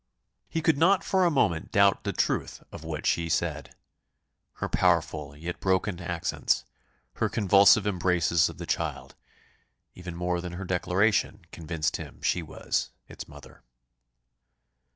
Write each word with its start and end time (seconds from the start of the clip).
He 0.49 0.63
could 0.63 0.79
not 0.79 1.03
for 1.03 1.25
a 1.25 1.29
moment 1.29 1.71
doubt 1.71 2.05
the 2.05 2.11
truth 2.11 2.63
of 2.71 2.83
what 2.83 3.05
she 3.05 3.29
said; 3.29 3.75
her 4.53 4.67
powerful 4.67 5.37
yet 5.37 5.59
broken 5.59 5.99
accents, 5.99 6.65
her 7.17 7.29
convulsive 7.29 7.85
embraces 7.85 8.49
of 8.49 8.57
the 8.57 8.65
child, 8.65 9.13
even 9.93 10.15
more 10.15 10.41
than 10.41 10.53
her 10.53 10.65
declaration, 10.65 11.45
convinced 11.51 11.97
him 11.97 12.19
she 12.23 12.41
was 12.41 12.89
its 13.07 13.27
mother. 13.27 13.61